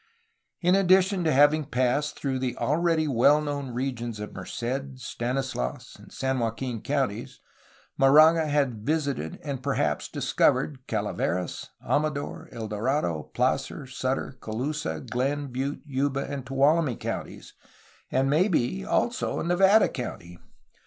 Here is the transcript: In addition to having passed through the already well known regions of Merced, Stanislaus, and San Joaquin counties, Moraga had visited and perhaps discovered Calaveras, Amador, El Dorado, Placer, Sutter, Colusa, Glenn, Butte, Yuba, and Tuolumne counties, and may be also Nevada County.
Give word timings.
In 0.61 0.73
addition 0.73 1.23
to 1.25 1.31
having 1.31 1.63
passed 1.65 2.17
through 2.19 2.39
the 2.39 2.57
already 2.57 3.07
well 3.07 3.39
known 3.39 3.69
regions 3.69 4.19
of 4.19 4.33
Merced, 4.33 4.97
Stanislaus, 4.97 5.95
and 5.97 6.11
San 6.11 6.39
Joaquin 6.39 6.81
counties, 6.81 7.39
Moraga 7.99 8.47
had 8.47 8.83
visited 8.83 9.37
and 9.43 9.61
perhaps 9.61 10.07
discovered 10.07 10.87
Calaveras, 10.87 11.69
Amador, 11.87 12.49
El 12.51 12.67
Dorado, 12.67 13.29
Placer, 13.35 13.85
Sutter, 13.85 14.35
Colusa, 14.41 15.01
Glenn, 15.01 15.51
Butte, 15.51 15.83
Yuba, 15.85 16.25
and 16.27 16.47
Tuolumne 16.47 16.97
counties, 16.97 17.53
and 18.09 18.27
may 18.27 18.47
be 18.47 18.83
also 18.83 19.39
Nevada 19.43 19.87
County. 19.87 20.39